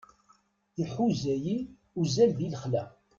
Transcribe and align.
Iḥuza-yi 0.81 1.57
uzal 1.99 2.31
di 2.37 2.47
lexla. 2.53 2.83